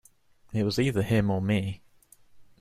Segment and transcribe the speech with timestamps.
[0.51, 1.83] It was either him or me.